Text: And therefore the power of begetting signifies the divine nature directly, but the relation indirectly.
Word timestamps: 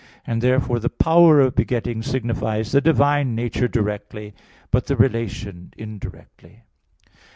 And 0.25 0.41
therefore 0.41 0.79
the 0.79 0.89
power 0.89 1.39
of 1.41 1.53
begetting 1.55 2.01
signifies 2.01 2.71
the 2.71 2.81
divine 2.81 3.35
nature 3.35 3.67
directly, 3.67 4.33
but 4.71 4.87
the 4.87 4.95
relation 4.95 5.75
indirectly. 5.77 6.63